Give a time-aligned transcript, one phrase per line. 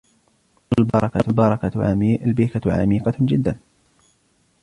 [1.27, 3.57] البركة عميقة جدًّا.